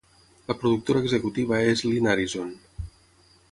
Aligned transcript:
La 0.51 0.55
productora 0.63 1.03
executiva 1.09 1.61
és 1.75 1.85
Lin 1.91 2.11
Arison. 2.17 2.51